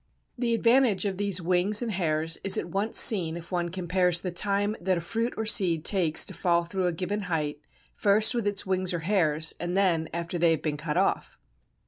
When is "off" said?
10.97-11.37